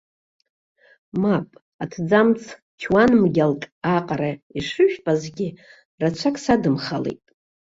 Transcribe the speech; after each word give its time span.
Мап, 1.21 1.49
аҭӡамц 1.83 2.41
чуанмгьалк 2.81 3.61
аҟара 3.95 4.31
ишыжәпазгьы, 4.57 5.47
рацәак 6.01 6.35
садымхалеит. 6.43 7.23